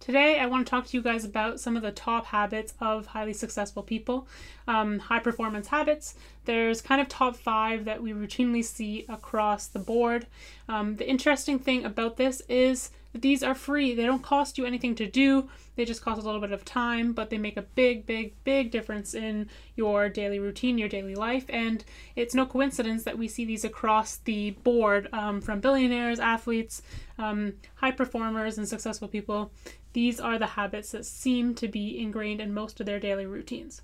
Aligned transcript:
Today, 0.00 0.40
I 0.40 0.46
want 0.46 0.66
to 0.66 0.70
talk 0.70 0.86
to 0.86 0.96
you 0.96 1.02
guys 1.02 1.26
about 1.26 1.60
some 1.60 1.76
of 1.76 1.82
the 1.82 1.92
top 1.92 2.24
habits 2.24 2.72
of 2.80 3.04
highly 3.04 3.34
successful 3.34 3.82
people, 3.82 4.26
um, 4.66 4.98
high 4.98 5.18
performance 5.18 5.68
habits. 5.68 6.14
There's 6.46 6.80
kind 6.80 7.02
of 7.02 7.08
top 7.08 7.36
five 7.36 7.84
that 7.84 8.02
we 8.02 8.12
routinely 8.14 8.64
see 8.64 9.04
across 9.10 9.66
the 9.66 9.78
board. 9.78 10.26
Um, 10.70 10.96
the 10.96 11.08
interesting 11.08 11.58
thing 11.58 11.84
about 11.84 12.16
this 12.16 12.40
is 12.48 12.92
that 13.12 13.20
these 13.20 13.42
are 13.42 13.54
free. 13.54 13.94
They 13.94 14.06
don't 14.06 14.22
cost 14.22 14.56
you 14.56 14.64
anything 14.64 14.94
to 14.94 15.06
do. 15.06 15.50
They 15.76 15.84
just 15.84 16.02
cost 16.02 16.20
a 16.20 16.24
little 16.24 16.40
bit 16.40 16.52
of 16.52 16.64
time, 16.64 17.12
but 17.12 17.28
they 17.28 17.38
make 17.38 17.56
a 17.56 17.62
big, 17.62 18.06
big, 18.06 18.32
big 18.44 18.70
difference 18.70 19.14
in 19.14 19.50
your 19.76 20.08
daily 20.08 20.38
routine, 20.38 20.78
your 20.78 20.88
daily 20.88 21.14
life. 21.14 21.44
And 21.48 21.84
it's 22.16 22.34
no 22.34 22.46
coincidence 22.46 23.04
that 23.04 23.18
we 23.18 23.28
see 23.28 23.44
these 23.44 23.64
across 23.64 24.16
the 24.16 24.52
board 24.62 25.08
um, 25.12 25.40
from 25.40 25.60
billionaires, 25.60 26.20
athletes, 26.20 26.82
um, 27.18 27.54
high 27.74 27.90
performers, 27.90 28.56
and 28.56 28.66
successful 28.66 29.08
people. 29.08 29.52
These 29.92 30.20
are 30.20 30.38
the 30.38 30.46
habits 30.46 30.92
that 30.92 31.06
seem 31.06 31.54
to 31.56 31.68
be 31.68 32.00
ingrained 32.00 32.40
in 32.40 32.54
most 32.54 32.80
of 32.80 32.86
their 32.86 33.00
daily 33.00 33.26
routines. 33.26 33.82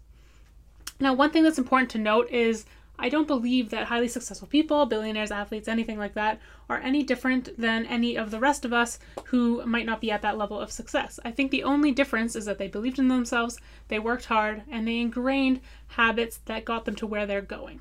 Now, 1.00 1.12
one 1.12 1.30
thing 1.30 1.42
that's 1.42 1.58
important 1.58 1.90
to 1.90 1.98
note 1.98 2.30
is 2.30 2.64
I 2.98 3.08
don't 3.08 3.26
believe 3.26 3.70
that 3.70 3.86
highly 3.86 4.08
successful 4.08 4.48
people, 4.48 4.86
billionaires, 4.86 5.30
athletes, 5.30 5.68
anything 5.68 5.98
like 5.98 6.14
that, 6.14 6.40
are 6.70 6.78
any 6.78 7.02
different 7.02 7.58
than 7.58 7.84
any 7.86 8.16
of 8.16 8.30
the 8.30 8.40
rest 8.40 8.64
of 8.64 8.72
us 8.72 8.98
who 9.24 9.64
might 9.66 9.84
not 9.84 10.00
be 10.00 10.10
at 10.10 10.22
that 10.22 10.38
level 10.38 10.58
of 10.58 10.72
success. 10.72 11.20
I 11.24 11.30
think 11.30 11.50
the 11.50 11.64
only 11.64 11.92
difference 11.92 12.34
is 12.34 12.46
that 12.46 12.58
they 12.58 12.68
believed 12.68 12.98
in 12.98 13.08
themselves, 13.08 13.58
they 13.88 13.98
worked 13.98 14.26
hard, 14.26 14.62
and 14.70 14.88
they 14.88 14.98
ingrained 14.98 15.60
habits 15.88 16.38
that 16.46 16.64
got 16.64 16.86
them 16.86 16.94
to 16.96 17.06
where 17.06 17.26
they're 17.26 17.42
going. 17.42 17.80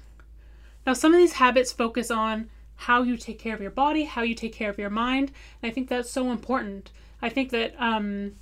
Now, 0.85 0.93
some 0.93 1.13
of 1.13 1.17
these 1.17 1.33
habits 1.33 1.71
focus 1.71 2.11
on 2.11 2.49
how 2.75 3.01
you 3.03 3.15
take 3.15 3.39
care 3.39 3.55
of 3.55 3.61
your 3.61 3.71
body, 3.71 4.03
how 4.03 4.21
you 4.21 4.35
take 4.35 4.53
care 4.53 4.69
of 4.69 4.77
your 4.77 4.89
mind, 4.89 5.31
and 5.61 5.71
I 5.71 5.73
think 5.73 5.87
that's 5.87 6.09
so 6.09 6.29
important. 6.29 6.91
I 7.25 7.29
think 7.29 7.49
that 7.49 7.73
um, 7.79 8.33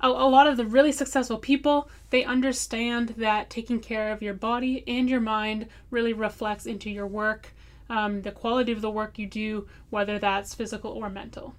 a, 0.00 0.06
a 0.06 0.30
lot 0.36 0.46
of 0.46 0.56
the 0.56 0.64
really 0.64 0.92
successful 0.92 1.36
people 1.36 1.90
they 2.10 2.22
understand 2.22 3.14
that 3.16 3.50
taking 3.50 3.80
care 3.80 4.12
of 4.12 4.22
your 4.22 4.34
body 4.34 4.84
and 4.86 5.10
your 5.10 5.20
mind 5.20 5.66
really 5.90 6.12
reflects 6.12 6.64
into 6.64 6.90
your 6.90 7.08
work 7.08 7.52
um, 7.88 8.22
the 8.22 8.30
quality 8.30 8.70
of 8.70 8.82
the 8.82 8.90
work 8.90 9.18
you 9.18 9.26
do 9.26 9.66
whether 9.90 10.16
that's 10.16 10.54
physical 10.54 10.92
or 10.92 11.10
mental. 11.10 11.56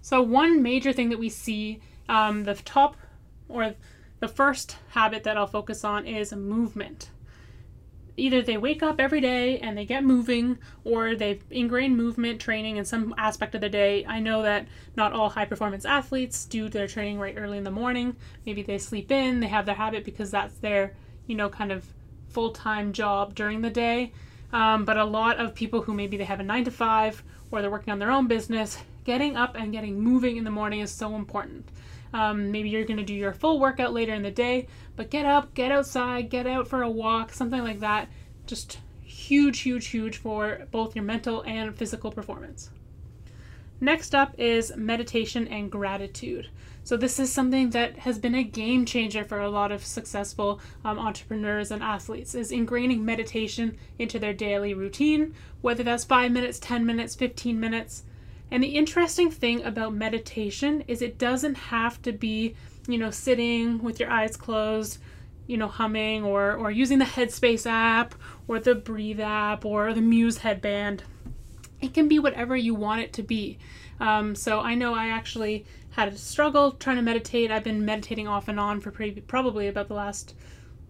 So 0.00 0.22
one 0.22 0.62
major 0.62 0.94
thing 0.94 1.10
that 1.10 1.18
we 1.18 1.28
see 1.28 1.80
um, 2.08 2.44
the 2.44 2.54
top 2.54 2.96
or 3.46 3.74
the 4.20 4.28
first 4.28 4.78
habit 4.92 5.22
that 5.24 5.36
i'll 5.36 5.46
focus 5.46 5.84
on 5.84 6.06
is 6.06 6.32
movement 6.32 7.10
either 8.16 8.42
they 8.42 8.56
wake 8.56 8.82
up 8.82 9.00
every 9.00 9.20
day 9.20 9.58
and 9.58 9.76
they 9.76 9.84
get 9.84 10.04
moving 10.04 10.58
or 10.84 11.14
they've 11.14 11.42
ingrained 11.50 11.96
movement 11.96 12.40
training 12.40 12.76
in 12.76 12.84
some 12.84 13.14
aspect 13.18 13.54
of 13.54 13.60
the 13.60 13.68
day. 13.68 14.04
I 14.06 14.20
know 14.20 14.42
that 14.42 14.66
not 14.96 15.12
all 15.12 15.30
high 15.30 15.44
performance 15.44 15.84
athletes 15.84 16.44
do 16.44 16.68
their 16.68 16.86
training 16.86 17.18
right 17.18 17.34
early 17.36 17.58
in 17.58 17.64
the 17.64 17.70
morning. 17.70 18.16
Maybe 18.46 18.62
they 18.62 18.78
sleep 18.78 19.10
in, 19.10 19.40
they 19.40 19.48
have 19.48 19.66
their 19.66 19.74
habit 19.74 20.04
because 20.04 20.30
that's 20.30 20.56
their, 20.58 20.94
you 21.26 21.34
know, 21.34 21.48
kind 21.48 21.72
of 21.72 21.84
full 22.28 22.50
time 22.50 22.92
job 22.92 23.34
during 23.34 23.62
the 23.62 23.70
day. 23.70 24.12
Um, 24.52 24.84
but 24.84 24.96
a 24.96 25.04
lot 25.04 25.40
of 25.40 25.54
people 25.54 25.82
who 25.82 25.94
maybe 25.94 26.16
they 26.16 26.24
have 26.24 26.40
a 26.40 26.44
nine 26.44 26.64
to 26.64 26.70
five 26.70 27.22
or 27.50 27.60
they're 27.60 27.70
working 27.70 27.92
on 27.92 27.98
their 27.98 28.10
own 28.10 28.28
business, 28.28 28.78
getting 29.04 29.36
up 29.36 29.56
and 29.56 29.72
getting 29.72 30.00
moving 30.00 30.36
in 30.36 30.44
the 30.44 30.50
morning 30.50 30.80
is 30.80 30.92
so 30.92 31.16
important. 31.16 31.68
Um, 32.14 32.52
maybe 32.52 32.68
you're 32.68 32.84
going 32.84 32.98
to 32.98 33.04
do 33.04 33.12
your 33.12 33.34
full 33.34 33.58
workout 33.58 33.92
later 33.92 34.14
in 34.14 34.22
the 34.22 34.30
day, 34.30 34.68
but 34.94 35.10
get 35.10 35.26
up, 35.26 35.52
get 35.52 35.72
outside, 35.72 36.30
get 36.30 36.46
out 36.46 36.68
for 36.68 36.82
a 36.82 36.88
walk, 36.88 37.32
something 37.32 37.62
like 37.62 37.80
that. 37.80 38.08
Just 38.46 38.78
huge, 39.02 39.60
huge, 39.60 39.88
huge 39.88 40.18
for 40.18 40.66
both 40.70 40.94
your 40.94 41.04
mental 41.04 41.42
and 41.42 41.76
physical 41.76 42.12
performance. 42.12 42.70
Next 43.80 44.14
up 44.14 44.34
is 44.38 44.72
meditation 44.76 45.48
and 45.48 45.72
gratitude. 45.72 46.48
So, 46.84 46.96
this 46.96 47.18
is 47.18 47.32
something 47.32 47.70
that 47.70 47.98
has 48.00 48.18
been 48.18 48.34
a 48.34 48.44
game 48.44 48.84
changer 48.84 49.24
for 49.24 49.40
a 49.40 49.50
lot 49.50 49.72
of 49.72 49.84
successful 49.84 50.60
um, 50.84 50.98
entrepreneurs 50.98 51.70
and 51.70 51.82
athletes, 51.82 52.34
is 52.34 52.52
ingraining 52.52 53.00
meditation 53.00 53.76
into 53.98 54.20
their 54.20 54.34
daily 54.34 54.72
routine, 54.72 55.34
whether 55.62 55.82
that's 55.82 56.04
five 56.04 56.30
minutes, 56.30 56.60
10 56.60 56.86
minutes, 56.86 57.14
15 57.16 57.58
minutes. 57.58 58.04
And 58.50 58.62
the 58.62 58.68
interesting 58.68 59.30
thing 59.30 59.64
about 59.64 59.94
meditation 59.94 60.84
is 60.86 61.02
it 61.02 61.18
doesn't 61.18 61.54
have 61.54 62.00
to 62.02 62.12
be, 62.12 62.54
you 62.86 62.98
know, 62.98 63.10
sitting 63.10 63.82
with 63.82 63.98
your 63.98 64.10
eyes 64.10 64.36
closed, 64.36 64.98
you 65.46 65.56
know, 65.56 65.68
humming 65.68 66.24
or 66.24 66.54
or 66.54 66.70
using 66.70 66.98
the 66.98 67.04
Headspace 67.04 67.66
app 67.66 68.14
or 68.46 68.60
the 68.60 68.74
Breathe 68.74 69.20
app 69.20 69.64
or 69.64 69.92
the 69.92 70.00
Muse 70.00 70.38
headband. 70.38 71.02
It 71.80 71.92
can 71.94 72.08
be 72.08 72.18
whatever 72.18 72.56
you 72.56 72.74
want 72.74 73.00
it 73.02 73.12
to 73.14 73.22
be. 73.22 73.58
Um, 74.00 74.34
so 74.34 74.60
I 74.60 74.74
know 74.74 74.94
I 74.94 75.08
actually 75.08 75.64
had 75.90 76.08
a 76.08 76.16
struggle 76.16 76.72
trying 76.72 76.96
to 76.96 77.02
meditate. 77.02 77.50
I've 77.50 77.64
been 77.64 77.84
meditating 77.84 78.26
off 78.26 78.48
and 78.48 78.58
on 78.58 78.80
for 78.80 78.92
probably 79.26 79.68
about 79.68 79.88
the 79.88 79.94
last 79.94 80.34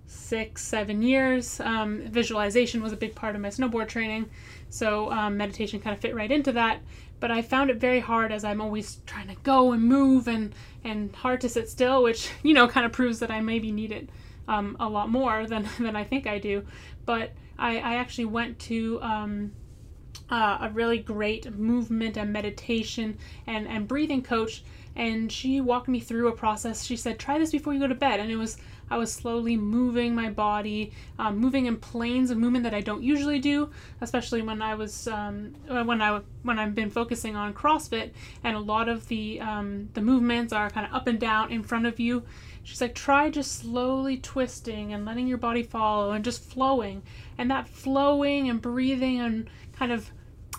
six, 0.06 0.62
seven 0.62 1.02
years. 1.02 1.60
Um, 1.60 2.02
visualization 2.08 2.82
was 2.82 2.92
a 2.92 2.96
big 2.96 3.14
part 3.14 3.34
of 3.34 3.40
my 3.40 3.48
snowboard 3.48 3.88
training, 3.88 4.30
so 4.68 5.10
um, 5.10 5.36
meditation 5.36 5.80
kind 5.80 5.94
of 5.94 6.00
fit 6.00 6.14
right 6.14 6.30
into 6.30 6.52
that 6.52 6.80
but 7.24 7.30
I 7.30 7.40
found 7.40 7.70
it 7.70 7.78
very 7.78 8.00
hard 8.00 8.32
as 8.32 8.44
I'm 8.44 8.60
always 8.60 8.98
trying 9.06 9.28
to 9.28 9.34
go 9.36 9.72
and 9.72 9.82
move 9.82 10.28
and 10.28 10.54
and 10.84 11.16
hard 11.16 11.40
to 11.40 11.48
sit 11.48 11.70
still, 11.70 12.02
which 12.02 12.28
you 12.42 12.52
know 12.52 12.68
kind 12.68 12.84
of 12.84 12.92
proves 12.92 13.18
that 13.20 13.30
I 13.30 13.40
maybe 13.40 13.72
need 13.72 13.92
it 13.92 14.10
um, 14.46 14.76
a 14.78 14.86
lot 14.86 15.08
more 15.08 15.46
than 15.46 15.66
than 15.78 15.96
I 15.96 16.04
think 16.04 16.26
I 16.26 16.38
do. 16.38 16.66
But 17.06 17.32
I, 17.58 17.78
I 17.78 17.94
actually 17.94 18.26
went 18.26 18.58
to 18.58 19.00
um, 19.00 19.52
uh, 20.28 20.58
a 20.60 20.70
really 20.74 20.98
great 20.98 21.50
movement 21.56 22.18
and 22.18 22.30
meditation 22.30 23.16
and 23.46 23.66
and 23.68 23.88
breathing 23.88 24.22
coach, 24.22 24.62
and 24.96 25.30
she 25.30 25.60
walked 25.60 25.88
me 25.88 26.00
through 26.00 26.28
a 26.28 26.32
process. 26.32 26.84
She 26.84 26.96
said, 26.96 27.18
"Try 27.18 27.38
this 27.38 27.52
before 27.52 27.72
you 27.72 27.80
go 27.80 27.86
to 27.86 27.94
bed," 27.94 28.20
and 28.20 28.30
it 28.30 28.36
was 28.36 28.56
I 28.90 28.98
was 28.98 29.12
slowly 29.12 29.56
moving 29.56 30.14
my 30.14 30.30
body, 30.30 30.92
um, 31.18 31.38
moving 31.38 31.66
in 31.66 31.76
planes 31.76 32.30
of 32.30 32.38
movement 32.38 32.64
that 32.64 32.74
I 32.74 32.80
don't 32.80 33.02
usually 33.02 33.38
do, 33.38 33.70
especially 34.00 34.42
when 34.42 34.60
I 34.60 34.74
was 34.74 35.08
um, 35.08 35.54
when 35.68 36.02
I 36.02 36.20
when 36.42 36.58
I've 36.58 36.74
been 36.74 36.90
focusing 36.90 37.34
on 37.36 37.54
CrossFit, 37.54 38.10
and 38.42 38.56
a 38.56 38.60
lot 38.60 38.88
of 38.88 39.08
the 39.08 39.40
um, 39.40 39.88
the 39.94 40.00
movements 40.00 40.52
are 40.52 40.70
kind 40.70 40.86
of 40.86 40.94
up 40.94 41.06
and 41.06 41.18
down 41.18 41.50
in 41.50 41.62
front 41.62 41.86
of 41.86 41.98
you. 41.98 42.24
She's 42.62 42.80
like, 42.80 42.94
try 42.94 43.28
just 43.28 43.52
slowly 43.52 44.16
twisting 44.16 44.94
and 44.94 45.04
letting 45.04 45.26
your 45.26 45.38
body 45.38 45.62
follow 45.62 46.12
and 46.12 46.24
just 46.24 46.42
flowing, 46.42 47.02
and 47.36 47.50
that 47.50 47.68
flowing 47.68 48.48
and 48.48 48.60
breathing 48.60 49.20
and 49.20 49.50
kind 49.72 49.92
of 49.92 50.10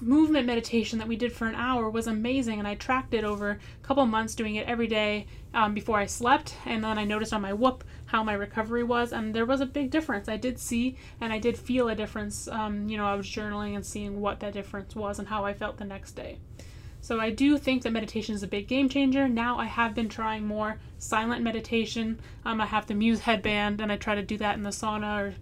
movement 0.02 0.46
meditation 0.46 1.00
that 1.00 1.08
we 1.08 1.16
did 1.16 1.32
for 1.32 1.48
an 1.48 1.56
hour 1.56 1.90
was 1.90 2.08
amazing 2.08 2.60
and 2.60 2.68
i 2.68 2.76
tracked 2.76 3.14
it 3.14 3.24
over 3.24 3.52
a 3.52 3.86
couple 3.86 4.06
months 4.06 4.36
doing 4.36 4.56
it 4.56 4.68
every 4.68 4.88
day 4.88 5.26
um, 5.54 5.74
before 5.74 5.98
i 5.98 6.06
slept 6.06 6.56
and 6.66 6.84
then 6.84 6.98
i 6.98 7.04
noticed 7.04 7.34
on 7.34 7.42
my 7.42 7.54
Whoop 7.54 7.84
how 8.08 8.24
my 8.24 8.34
recovery 8.34 8.84
was 8.84 9.14
and 9.14 9.34
there 9.34 9.46
was 9.46 9.62
a 9.62 9.66
big 9.66 9.90
difference 9.92 10.28
i 10.28 10.38
did 10.38 10.60
see 10.60 10.98
and 11.22 11.32
i 11.32 11.40
did 11.40 11.58
feel 11.58 11.90
a 11.90 11.96
difference 11.96 12.48
um, 12.48 12.90
you 12.90 12.98
know 12.98 13.06
i 13.06 13.16
was 13.16 13.28
journaling 13.28 13.76
and 13.76 13.86
seeing 13.86 14.20
what 14.20 14.40
that 14.42 14.54
difference 14.54 14.96
was 14.96 15.20
and 15.20 15.28
how 15.28 15.46
i 15.46 15.54
felt 15.54 15.78
the 15.78 15.86
next 15.86 16.12
day 16.14 16.38
so 17.06 17.20
I 17.20 17.30
do 17.30 17.60
think 17.60 17.84
that 17.84 17.92
meditation 17.92 18.34
is 18.34 18.42
a 18.42 18.48
big 18.48 18.68
game 18.68 18.90
changer. 18.90 19.30
Now 19.30 19.60
I 19.60 19.66
have 19.66 19.94
been 19.94 20.10
trying 20.10 20.48
more 20.48 20.80
silent 20.98 21.44
meditation. 21.44 22.20
Um, 22.44 22.60
I 22.60 22.66
have 22.66 22.88
the 22.88 22.96
Muse 22.96 23.20
headband, 23.20 23.80
and 23.80 23.92
I 23.92 23.96
try 23.96 24.16
to 24.16 24.24
do 24.24 24.40
that 24.40 24.58
in 24.58 24.64
the 24.64 24.72
sauna 24.72 25.20
or, 25.20 25.36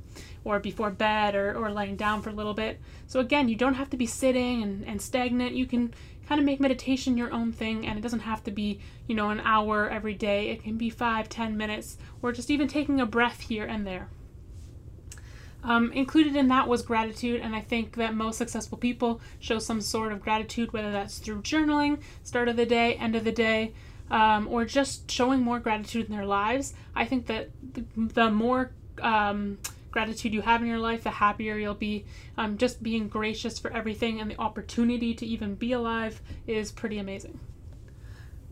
or 0.44 0.59
before 0.59 0.91
bed 0.91 1.35
or, 1.35 1.56
or 1.56 1.72
laying 1.72 1.96
down 1.96 2.22
for 2.22 2.29
a 2.29 2.34
little 2.34 2.53
bit. 2.53 2.79
So 3.07 3.19
again, 3.19 3.50
you 3.50 3.56
don't 3.56 3.75
have 3.75 3.90
to 3.91 3.97
be 3.97 4.06
sitting 4.06 4.63
and, 4.63 4.85
and 4.85 5.01
stagnant. 5.01 5.53
You 5.53 5.66
can 5.66 5.94
kind 6.28 6.40
of 6.40 6.46
make 6.46 6.59
meditation 6.59 7.18
your 7.18 7.34
own 7.34 7.51
thing, 7.51 7.85
and 7.85 7.97
it 7.97 8.01
doesn't 8.01 8.22
have 8.22 8.44
to 8.46 8.52
be, 8.52 8.79
you 9.07 9.16
know, 9.16 9.29
an 9.29 9.41
hour 9.41 9.90
every 9.90 10.13
day. 10.13 10.50
It 10.50 10.63
can 10.63 10.78
be 10.78 10.90
five, 10.90 11.28
ten 11.28 11.57
minutes, 11.57 11.97
or 12.22 12.31
just 12.31 12.50
even 12.50 12.68
taking 12.68 13.02
a 13.02 13.06
breath 13.06 13.41
here 13.41 13.66
and 13.66 13.85
there. 13.85 14.07
Um, 15.66 15.94
included 15.94 16.35
in 16.35 16.50
that 16.50 16.68
was 16.68 16.81
gratitude, 16.81 17.41
and 17.41 17.56
I 17.56 17.62
think 17.62 17.96
that 17.96 18.13
most 18.13 18.38
successful 18.38 18.78
people 18.78 19.22
show 19.40 19.59
some 19.59 19.79
sort 19.81 20.12
of 20.12 20.22
gratitude, 20.22 20.73
whether 20.73 20.91
that's 20.91 21.19
through 21.19 21.41
journaling, 21.41 22.00
start 22.23 22.50
of 22.50 22.57
the 22.57 22.66
day, 22.66 22.96
end 22.96 23.16
of 23.16 23.23
the 23.23 23.31
day, 23.31 23.73
um, 24.12 24.47
or 24.50 24.66
just 24.66 25.09
showing 25.09 25.40
more 25.40 25.59
gratitude 25.59 26.05
in 26.05 26.11
their 26.11 26.26
lives. 26.26 26.73
I 26.96 27.05
think 27.05 27.28
that 27.28 27.49
the, 27.73 27.85
the 27.96 28.29
more 28.29 28.72
um, 29.02 29.58
gratitude 29.93 30.34
you 30.34 30.41
have 30.41 30.61
in 30.61 30.67
your 30.67 30.79
life, 30.79 31.03
the 31.03 31.11
happier 31.11 31.55
you'll 31.55 31.75
be. 31.75 32.05
Um, 32.37 32.57
just 32.57 32.84
being 32.84 33.07
gracious 33.07 33.59
for 33.59 33.72
everything 33.72 34.19
and 34.19 34.29
the 34.29 34.40
opportunity 34.40 35.13
to 35.13 35.25
even 35.25 35.55
be 35.55 35.72
alive 35.72 36.19
is 36.47 36.72
pretty 36.72 36.97
amazing. 36.97 37.40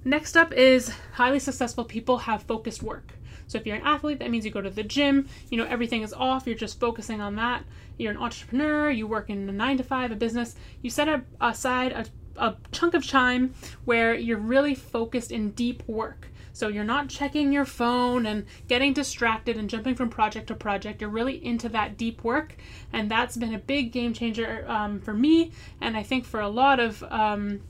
Next 0.06 0.38
up 0.38 0.54
is 0.54 0.94
highly 1.14 1.40
successful 1.40 1.84
people 1.84 2.20
have 2.20 2.44
focused 2.44 2.82
work. 2.82 3.14
So 3.48 3.58
if 3.58 3.66
you're 3.66 3.76
an 3.76 3.82
athlete, 3.82 4.20
that 4.20 4.32
means 4.32 4.46
you 4.46 4.52
go 4.52 4.62
to 4.62 4.70
the 4.70 4.84
gym, 4.84 5.28
you 5.50 5.58
know, 5.58 5.66
everything 5.66 6.04
is 6.04 6.14
off, 6.14 6.48
you're 6.48 6.56
just 6.56 6.80
focusing 6.80 7.20
on 7.20 7.36
that. 7.36 7.66
You're 7.98 8.12
an 8.12 8.18
entrepreneur, 8.18 8.90
you 8.90 9.08
work 9.08 9.30
in 9.30 9.50
a 9.50 9.52
nine 9.52 9.78
to 9.78 9.84
five, 9.84 10.12
a 10.12 10.16
business, 10.16 10.56
you 10.82 10.90
set 10.90 11.10
aside 11.42 11.92
a, 11.92 12.06
a 12.38 12.56
chunk 12.72 12.94
of 12.94 13.06
time 13.06 13.54
where 13.84 14.14
you're 14.14 14.38
really 14.38 14.74
focused 14.74 15.32
in 15.32 15.52
deep 15.52 15.84
work. 15.88 16.30
So 16.54 16.68
you're 16.68 16.84
not 16.84 17.10
checking 17.10 17.52
your 17.52 17.66
phone 17.66 18.26
and 18.26 18.46
getting 18.68 18.94
distracted 18.94 19.58
and 19.58 19.70
jumping 19.70 19.96
from 19.96 20.10
project 20.10 20.48
to 20.48 20.56
project. 20.56 21.02
You're 21.02 21.10
really 21.10 21.44
into 21.44 21.70
that 21.70 21.98
deep 21.98 22.24
work, 22.24 22.56
and 22.94 23.10
that's 23.10 23.38
been 23.38 23.54
a 23.54 23.60
big 23.60 23.92
game 23.92 24.14
changer 24.14 24.66
um, 24.68 25.00
for 25.00 25.14
me, 25.14 25.52
and 25.80 25.96
I 25.96 26.04
think 26.04 26.26
for 26.26 26.42
a 26.42 26.50
lot 26.50 26.80
of 26.80 27.04
um, 27.04 27.62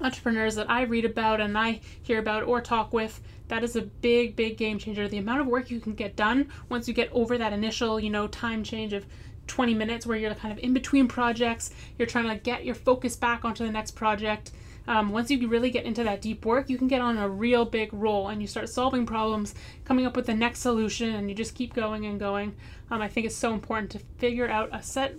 entrepreneurs 0.00 0.54
that 0.56 0.70
I 0.70 0.82
read 0.82 1.04
about 1.04 1.40
and 1.40 1.56
I 1.56 1.80
hear 2.02 2.18
about 2.18 2.44
or 2.44 2.60
talk 2.60 2.92
with, 2.92 3.20
that 3.48 3.62
is 3.62 3.76
a 3.76 3.82
big, 3.82 4.36
big 4.36 4.56
game 4.56 4.78
changer. 4.78 5.08
The 5.08 5.18
amount 5.18 5.40
of 5.42 5.46
work 5.46 5.70
you 5.70 5.80
can 5.80 5.94
get 5.94 6.16
done 6.16 6.48
once 6.68 6.88
you 6.88 6.94
get 6.94 7.10
over 7.12 7.38
that 7.38 7.52
initial, 7.52 8.00
you 8.00 8.10
know, 8.10 8.26
time 8.26 8.64
change 8.64 8.92
of 8.92 9.06
20 9.46 9.74
minutes 9.74 10.06
where 10.06 10.16
you're 10.16 10.34
kind 10.34 10.52
of 10.52 10.58
in 10.64 10.72
between 10.72 11.08
projects, 11.08 11.70
you're 11.98 12.06
trying 12.06 12.28
to 12.28 12.36
get 12.36 12.64
your 12.64 12.74
focus 12.74 13.16
back 13.16 13.44
onto 13.44 13.64
the 13.64 13.72
next 13.72 13.92
project. 13.92 14.52
Um, 14.88 15.10
once 15.10 15.30
you 15.30 15.46
really 15.48 15.70
get 15.70 15.84
into 15.84 16.02
that 16.04 16.20
deep 16.20 16.44
work, 16.44 16.68
you 16.68 16.76
can 16.76 16.88
get 16.88 17.00
on 17.00 17.18
a 17.18 17.28
real 17.28 17.64
big 17.64 17.92
roll 17.92 18.28
and 18.28 18.40
you 18.40 18.48
start 18.48 18.68
solving 18.68 19.06
problems, 19.06 19.54
coming 19.84 20.06
up 20.06 20.16
with 20.16 20.26
the 20.26 20.34
next 20.34 20.60
solution, 20.60 21.14
and 21.14 21.28
you 21.28 21.36
just 21.36 21.54
keep 21.54 21.72
going 21.74 22.06
and 22.06 22.18
going. 22.18 22.54
Um, 22.90 23.00
I 23.00 23.08
think 23.08 23.26
it's 23.26 23.36
so 23.36 23.54
important 23.54 23.90
to 23.92 23.98
figure 24.18 24.48
out 24.48 24.70
a 24.72 24.82
set 24.82 25.14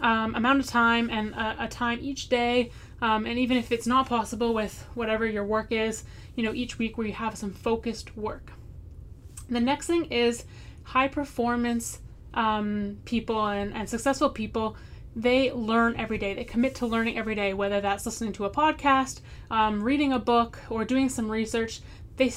um, 0.00 0.34
amount 0.34 0.60
of 0.60 0.66
time 0.66 1.08
and 1.10 1.32
a, 1.34 1.64
a 1.64 1.68
time 1.68 2.00
each 2.02 2.28
day 2.28 2.72
um, 3.04 3.26
and 3.26 3.38
even 3.38 3.58
if 3.58 3.70
it's 3.70 3.86
not 3.86 4.08
possible 4.08 4.54
with 4.54 4.86
whatever 4.94 5.26
your 5.26 5.44
work 5.44 5.70
is, 5.70 6.04
you 6.36 6.42
know, 6.42 6.54
each 6.54 6.78
week 6.78 6.96
where 6.96 7.06
you 7.06 7.12
have 7.12 7.36
some 7.36 7.52
focused 7.52 8.16
work. 8.16 8.52
The 9.50 9.60
next 9.60 9.86
thing 9.88 10.06
is 10.06 10.44
high 10.84 11.08
performance 11.08 11.98
um, 12.32 12.98
people 13.04 13.46
and, 13.46 13.74
and 13.74 13.88
successful 13.88 14.30
people. 14.30 14.76
They 15.16 15.52
learn 15.52 15.96
every 15.96 16.18
day. 16.18 16.34
They 16.34 16.44
commit 16.44 16.74
to 16.76 16.86
learning 16.86 17.16
every 17.16 17.34
day, 17.34 17.54
whether 17.54 17.80
that's 17.80 18.04
listening 18.04 18.32
to 18.34 18.46
a 18.46 18.50
podcast, 18.50 19.20
um, 19.50 19.82
reading 19.82 20.12
a 20.12 20.18
book, 20.18 20.58
or 20.68 20.84
doing 20.84 21.08
some 21.08 21.30
research. 21.30 21.80
They 22.16 22.30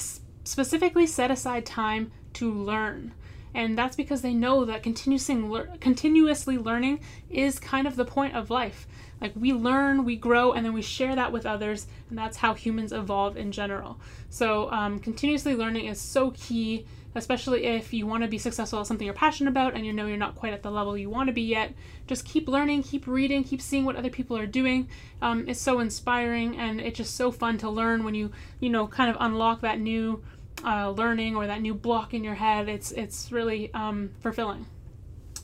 specifically 0.44 1.06
set 1.06 1.30
aside 1.30 1.66
time 1.66 2.12
to 2.34 2.52
learn 2.52 3.12
and 3.54 3.76
that's 3.76 3.96
because 3.96 4.22
they 4.22 4.34
know 4.34 4.64
that 4.64 4.82
continuously 4.82 6.58
learning 6.58 7.00
is 7.30 7.58
kind 7.58 7.86
of 7.86 7.96
the 7.96 8.04
point 8.04 8.34
of 8.36 8.50
life. 8.50 8.86
Like 9.20 9.32
we 9.34 9.52
learn, 9.52 10.04
we 10.04 10.16
grow, 10.16 10.52
and 10.52 10.64
then 10.64 10.72
we 10.72 10.82
share 10.82 11.14
that 11.16 11.32
with 11.32 11.46
others, 11.46 11.86
and 12.08 12.18
that's 12.18 12.36
how 12.36 12.54
humans 12.54 12.92
evolve 12.92 13.36
in 13.36 13.50
general. 13.50 13.98
So, 14.30 14.70
um, 14.70 14.98
continuously 15.00 15.56
learning 15.56 15.86
is 15.86 16.00
so 16.00 16.30
key, 16.32 16.86
especially 17.14 17.64
if 17.64 17.92
you 17.92 18.06
want 18.06 18.22
to 18.22 18.28
be 18.28 18.38
successful 18.38 18.80
at 18.80 18.86
something 18.86 19.04
you're 19.04 19.14
passionate 19.14 19.50
about 19.50 19.74
and 19.74 19.84
you 19.84 19.92
know 19.92 20.06
you're 20.06 20.16
not 20.16 20.36
quite 20.36 20.52
at 20.52 20.62
the 20.62 20.70
level 20.70 20.96
you 20.96 21.10
want 21.10 21.26
to 21.26 21.32
be 21.32 21.42
yet. 21.42 21.74
Just 22.06 22.24
keep 22.24 22.48
learning, 22.48 22.84
keep 22.84 23.06
reading, 23.06 23.42
keep 23.42 23.60
seeing 23.60 23.84
what 23.84 23.96
other 23.96 24.10
people 24.10 24.36
are 24.36 24.46
doing. 24.46 24.88
Um, 25.20 25.48
it's 25.48 25.60
so 25.60 25.80
inspiring, 25.80 26.56
and 26.56 26.80
it's 26.80 26.96
just 26.96 27.16
so 27.16 27.32
fun 27.32 27.58
to 27.58 27.68
learn 27.68 28.04
when 28.04 28.14
you, 28.14 28.30
you 28.60 28.70
know, 28.70 28.86
kind 28.86 29.10
of 29.10 29.16
unlock 29.18 29.62
that 29.62 29.80
new 29.80 30.22
uh, 30.64 30.90
learning 30.90 31.36
or 31.36 31.46
that 31.46 31.60
new 31.60 31.74
block 31.74 32.14
in 32.14 32.24
your 32.24 32.34
head. 32.34 32.68
It's 32.68 32.92
it's 32.92 33.32
really 33.32 33.72
um, 33.74 34.10
fulfilling. 34.20 34.66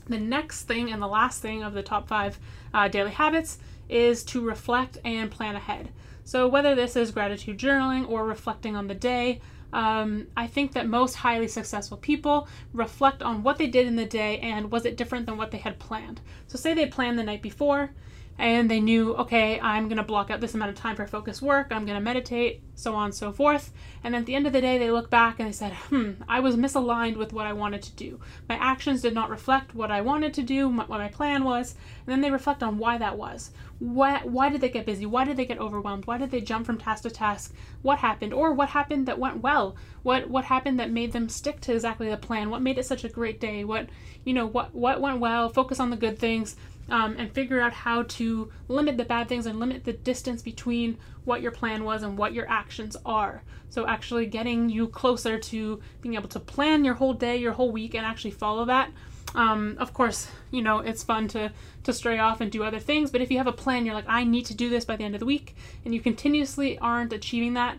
The 0.07 0.19
next 0.19 0.63
thing 0.63 0.91
and 0.91 1.01
the 1.01 1.07
last 1.07 1.41
thing 1.41 1.63
of 1.63 1.73
the 1.73 1.81
top 1.81 2.07
five 2.07 2.37
uh, 2.73 2.87
daily 2.87 3.11
habits 3.11 3.57
is 3.89 4.23
to 4.25 4.41
reflect 4.41 4.97
and 5.03 5.31
plan 5.31 5.55
ahead. 5.55 5.89
So, 6.23 6.47
whether 6.47 6.75
this 6.75 6.95
is 6.95 7.11
gratitude 7.11 7.57
journaling 7.57 8.09
or 8.09 8.25
reflecting 8.25 8.75
on 8.75 8.87
the 8.87 8.95
day, 8.95 9.41
um, 9.73 10.27
I 10.37 10.47
think 10.47 10.73
that 10.73 10.87
most 10.87 11.15
highly 11.15 11.47
successful 11.47 11.97
people 11.97 12.47
reflect 12.73 13.21
on 13.21 13.43
what 13.43 13.57
they 13.57 13.67
did 13.67 13.87
in 13.87 13.95
the 13.95 14.05
day 14.05 14.39
and 14.39 14.71
was 14.71 14.85
it 14.85 14.97
different 14.97 15.25
than 15.25 15.37
what 15.37 15.51
they 15.51 15.57
had 15.57 15.79
planned. 15.79 16.21
So, 16.47 16.57
say 16.57 16.73
they 16.73 16.87
planned 16.87 17.19
the 17.19 17.23
night 17.23 17.41
before 17.41 17.91
and 18.37 18.69
they 18.69 18.81
knew, 18.81 19.15
okay, 19.15 19.59
I'm 19.61 19.87
going 19.87 19.97
to 19.97 20.03
block 20.03 20.29
out 20.29 20.41
this 20.41 20.53
amount 20.53 20.71
of 20.71 20.77
time 20.77 20.95
for 20.95 21.07
focused 21.07 21.41
work, 21.41 21.67
I'm 21.71 21.85
going 21.85 21.97
to 21.97 22.03
meditate, 22.03 22.61
so 22.75 22.93
on 22.93 23.05
and 23.05 23.15
so 23.15 23.31
forth. 23.31 23.71
And 24.03 24.13
at 24.15 24.25
the 24.25 24.35
end 24.35 24.45
of 24.45 24.51
the 24.51 24.59
day, 24.59 24.77
they 24.77 24.91
look 24.91 25.09
back 25.09 25.39
and 25.39 25.47
they 25.47 25.53
said, 25.53 25.71
hmm, 25.73 26.11
I 26.27 26.41
was 26.41 26.57
misaligned 26.57 27.15
with 27.15 27.31
what 27.31 27.47
I 27.47 27.53
wanted 27.53 27.81
to 27.83 27.91
do. 27.93 28.19
My 28.49 28.55
actions 28.55 29.01
did 29.01 29.13
not 29.13 29.29
reflect 29.29 29.73
what 29.73 29.89
I 29.89 30.01
wanted 30.01 30.33
to 30.33 30.43
do, 30.43 30.67
what 30.67 30.89
my 30.89 31.07
plan 31.07 31.45
was. 31.45 31.75
And 32.05 32.11
then 32.11 32.21
they 32.21 32.29
reflect 32.29 32.61
on 32.61 32.77
why 32.77 32.97
that 32.97 33.17
was. 33.17 33.51
Why, 33.79 34.21
why 34.23 34.49
did 34.49 34.61
they 34.61 34.69
get 34.69 34.85
busy? 34.85 35.05
Why 35.05 35.23
did 35.23 35.37
they 35.37 35.45
get 35.45 35.59
overwhelmed? 35.59 36.05
Why 36.05 36.17
did 36.17 36.31
they 36.31 36.41
jump 36.41 36.65
from 36.65 36.77
task 36.77 37.03
to 37.03 37.09
task? 37.09 37.53
What 37.83 37.99
happened? 37.99 38.33
Or 38.33 38.53
what 38.53 38.69
happened 38.69 39.05
that 39.07 39.19
went 39.19 39.41
well? 39.41 39.75
What, 40.03 40.29
what 40.29 40.45
happened 40.45 40.79
that 40.79 40.91
made 40.91 41.13
them 41.13 41.29
stick 41.29 41.61
to 41.61 41.73
exactly 41.73 42.09
the 42.09 42.17
plan? 42.17 42.49
What 42.49 42.61
made 42.61 42.77
it 42.77 42.85
such 42.85 43.05
a 43.05 43.09
great 43.09 43.39
day? 43.39 43.63
What, 43.63 43.87
you 44.25 44.33
know, 44.33 44.45
what, 44.45 44.75
what 44.75 45.01
went 45.01 45.19
well? 45.19 45.49
Focus 45.49 45.79
on 45.79 45.89
the 45.89 45.97
good 45.97 46.19
things 46.19 46.55
um, 46.89 47.15
and 47.17 47.31
figure 47.31 47.59
out 47.59 47.73
how 47.73 48.03
to 48.03 48.51
limit 48.67 48.97
the 48.97 49.05
bad 49.05 49.27
things 49.27 49.45
and 49.45 49.59
limit 49.59 49.83
the 49.83 49.93
distance 49.93 50.41
between 50.41 50.97
what 51.23 51.41
your 51.41 51.51
plan 51.51 51.83
was 51.83 52.03
and 52.03 52.17
what 52.17 52.33
your 52.33 52.49
actions 52.49 52.95
are. 53.05 53.41
So, 53.69 53.87
actually 53.87 54.27
getting 54.27 54.69
you 54.69 54.87
closer 54.87 55.37
to 55.37 55.81
being 56.01 56.15
able 56.15 56.29
to 56.29 56.39
plan 56.39 56.85
your 56.85 56.93
whole 56.93 57.13
day, 57.13 57.37
your 57.37 57.53
whole 57.53 57.71
week, 57.71 57.95
and 57.95 58.05
actually 58.05 58.31
follow 58.31 58.65
that. 58.65 58.91
Um, 59.33 59.75
of 59.79 59.93
course, 59.93 60.29
you 60.51 60.61
know, 60.61 60.79
it's 60.79 61.03
fun 61.03 61.27
to, 61.29 61.51
to 61.83 61.93
stray 61.93 62.19
off 62.19 62.39
and 62.39 62.49
do 62.49 62.63
other 62.63 62.79
things, 62.79 63.11
but 63.11 63.21
if 63.21 63.29
you 63.29 63.37
have 63.37 63.47
a 63.47 63.51
plan, 63.51 63.85
you're 63.85 63.95
like, 63.95 64.05
I 64.07 64.23
need 64.23 64.45
to 64.45 64.55
do 64.55 64.69
this 64.69 64.85
by 64.85 64.95
the 64.95 65.03
end 65.03 65.13
of 65.13 65.19
the 65.19 65.25
week, 65.25 65.55
and 65.83 65.93
you 65.93 65.99
continuously 65.99 66.77
aren't 66.79 67.11
achieving 67.11 67.53
that, 67.55 67.77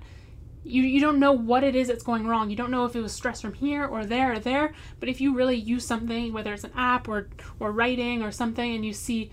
you, 0.67 0.83
you 0.83 1.01
don't 1.01 1.21
know 1.21 1.33
what 1.33 1.63
it 1.63 1.77
is 1.77 1.89
that's 1.89 2.03
going 2.03 2.27
wrong. 2.27 2.51
You 2.51 2.57
don't 2.57 2.73
know 2.73 2.85
if 2.85 2.97
it 2.97 3.01
was 3.01 3.13
stress 3.13 3.41
from 3.41 3.55
here 3.55 3.87
or 3.87 4.05
there 4.05 4.33
or 4.33 4.39
there. 4.41 4.75
But 4.99 5.09
if 5.09 5.21
you 5.21 5.35
really 5.35 5.57
use 5.57 5.87
something, 5.87 6.33
whether 6.33 6.53
it's 6.53 6.65
an 6.65 6.73
app 6.77 7.09
or 7.09 7.29
or 7.61 7.71
writing 7.71 8.23
or 8.23 8.33
something, 8.33 8.75
and 8.75 8.85
you 8.85 8.93
see 8.93 9.31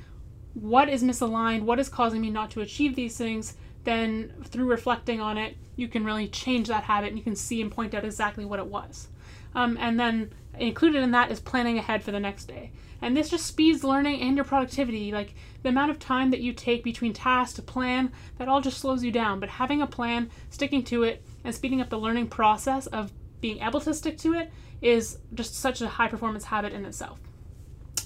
what 0.53 0.89
is 0.89 1.03
misaligned, 1.03 1.63
what 1.63 1.79
is 1.79 1.89
causing 1.89 2.21
me 2.21 2.29
not 2.29 2.51
to 2.51 2.61
achieve 2.61 2.95
these 2.95 3.17
things, 3.17 3.55
then 3.83 4.31
through 4.45 4.65
reflecting 4.65 5.19
on 5.19 5.37
it, 5.37 5.57
you 5.75 5.87
can 5.87 6.05
really 6.05 6.27
change 6.27 6.67
that 6.67 6.83
habit 6.83 7.09
and 7.09 7.17
you 7.17 7.23
can 7.23 7.35
see 7.35 7.61
and 7.61 7.71
point 7.71 7.95
out 7.95 8.05
exactly 8.05 8.45
what 8.45 8.59
it 8.59 8.67
was. 8.67 9.07
Um, 9.55 9.77
and 9.79 9.99
then 9.99 10.31
included 10.59 11.01
in 11.01 11.11
that 11.11 11.31
is 11.31 11.39
planning 11.39 11.79
ahead 11.79 12.03
for 12.03 12.11
the 12.11 12.19
next 12.19 12.45
day. 12.45 12.71
And 13.03 13.15
this 13.17 13.29
just 13.29 13.45
speeds 13.45 13.83
learning 13.83 14.21
and 14.21 14.35
your 14.35 14.45
productivity. 14.45 15.11
Like 15.11 15.35
the 15.61 15.69
amount 15.69 15.91
of 15.91 15.99
time 15.99 16.31
that 16.31 16.39
you 16.39 16.53
take 16.53 16.83
between 16.83 17.13
tasks 17.13 17.55
to 17.55 17.61
plan, 17.61 18.11
that 18.37 18.47
all 18.47 18.61
just 18.61 18.79
slows 18.79 19.03
you 19.03 19.11
down. 19.11 19.39
But 19.39 19.49
having 19.49 19.81
a 19.81 19.87
plan, 19.87 20.31
sticking 20.49 20.83
to 20.85 21.03
it, 21.03 21.23
and 21.43 21.53
speeding 21.53 21.81
up 21.81 21.89
the 21.89 21.99
learning 21.99 22.27
process 22.27 22.87
of 22.87 23.11
being 23.41 23.59
able 23.59 23.81
to 23.81 23.93
stick 23.93 24.17
to 24.19 24.33
it 24.33 24.51
is 24.81 25.19
just 25.33 25.55
such 25.55 25.81
a 25.81 25.87
high 25.87 26.07
performance 26.07 26.45
habit 26.45 26.71
in 26.71 26.85
itself. 26.85 27.19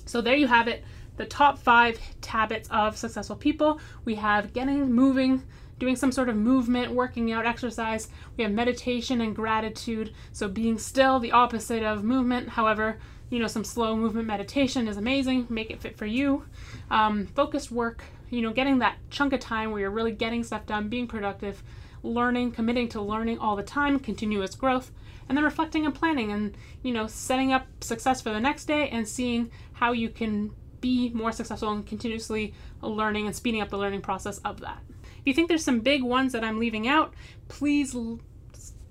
So 0.06 0.20
there 0.20 0.36
you 0.36 0.48
have 0.48 0.68
it 0.68 0.84
the 1.18 1.26
top 1.26 1.58
five 1.58 2.00
habits 2.26 2.70
of 2.70 2.98
successful 2.98 3.36
people. 3.36 3.80
We 4.06 4.16
have 4.16 4.54
getting 4.54 4.92
moving, 4.92 5.44
doing 5.80 5.96
some 5.96 6.12
sort 6.12 6.30
of 6.30 6.36
movement, 6.36 6.92
working 6.92 7.32
out, 7.32 7.46
exercise. 7.46 8.08
We 8.38 8.44
have 8.44 8.54
meditation 8.54 9.22
and 9.22 9.36
gratitude. 9.36 10.14
So 10.32 10.48
being 10.48 10.78
still, 10.78 11.20
the 11.20 11.32
opposite 11.32 11.84
of 11.84 12.04
movement. 12.04 12.50
However, 12.50 13.00
you 13.30 13.40
know, 13.40 13.48
some 13.48 13.64
slow 13.64 13.96
movement 13.96 14.28
meditation 14.28 14.88
is 14.88 14.98
amazing. 14.98 15.48
Make 15.50 15.70
it 15.70 15.82
fit 15.82 15.98
for 15.98 16.06
you. 16.06 16.46
Um, 16.90 17.28
focused 17.28 17.72
work, 17.72 18.04
you 18.30 18.42
know, 18.42 18.52
getting 18.52 18.80
that 18.80 18.98
chunk 19.10 19.34
of 19.34 19.40
time 19.40 19.72
where 19.72 19.82
you're 19.82 19.90
really 19.90 20.12
getting 20.12 20.44
stuff 20.44 20.66
done, 20.66 20.90
being 20.90 21.08
productive, 21.08 21.64
learning, 22.04 22.52
committing 22.52 22.88
to 22.90 23.02
learning 23.02 23.40
all 23.40 23.56
the 23.56 23.64
time, 23.64 24.00
continuous 24.00 24.56
growth, 24.56 24.92
and 25.28 25.38
then 25.38 25.44
reflecting 25.44 25.86
and 25.86 25.94
planning 25.94 26.32
and, 26.32 26.56
you 26.84 26.94
know, 26.94 27.08
setting 27.08 27.52
up 27.52 27.66
success 27.82 28.22
for 28.22 28.30
the 28.30 28.40
next 28.40 28.66
day 28.66 28.90
and 28.90 29.08
seeing 29.08 29.52
how 29.74 29.92
you 29.92 30.10
can 30.10 30.52
be 30.80 31.10
more 31.10 31.32
successful 31.32 31.72
and 31.72 31.86
continuously 31.86 32.54
learning 32.82 33.26
and 33.26 33.36
speeding 33.36 33.62
up 33.62 33.70
the 33.70 33.78
learning 33.78 34.02
process 34.02 34.38
of 34.40 34.62
that. 34.62 34.80
If 35.02 35.26
you 35.26 35.34
think 35.34 35.50
there's 35.50 35.64
some 35.64 35.82
big 35.82 36.04
ones 36.04 36.32
that 36.32 36.44
I'm 36.44 36.60
leaving 36.60 36.88
out, 36.88 37.14
please 37.50 37.96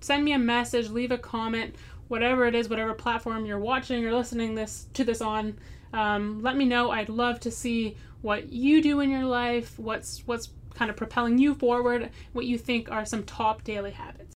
send 0.01 0.25
me 0.25 0.33
a 0.33 0.39
message, 0.39 0.91
leave 0.91 1.11
a 1.11 1.19
comment, 1.19 1.75
whatever 2.09 2.47
it 2.47 2.55
is, 2.55 2.69
whatever 2.69 2.95
platform 2.95 3.47
you're 3.47 3.59
watching 3.59 4.05
or 4.05 4.15
listening 4.15 4.55
this 4.55 4.87
to 4.95 5.05
this 5.05 5.21
on. 5.21 5.59
Um, 5.93 6.43
let 6.43 6.57
me 6.57 6.65
know. 6.65 6.91
I'd 6.91 7.09
love 7.09 7.41
to 7.41 7.51
see 7.51 7.97
what 8.23 8.53
you 8.53 8.83
do 8.83 9.01
in 9.01 9.11
your 9.11 9.25
life, 9.25 9.79
what's 9.79 10.23
what's 10.27 10.51
kind 10.75 10.91
of 10.91 10.97
propelling 10.97 11.39
you 11.39 11.55
forward, 11.55 12.11
what 12.33 12.45
you 12.45 12.59
think 12.59 12.91
are 12.91 13.05
some 13.07 13.23
top 13.25 13.65
daily 13.65 13.93
habits. 13.93 14.27